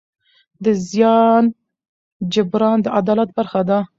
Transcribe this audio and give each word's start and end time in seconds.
د 0.63 0.65
زیان 0.89 1.43
جبران 2.33 2.77
د 2.81 2.87
عدالت 2.99 3.29
برخه 3.37 3.61
ده. 3.69 3.79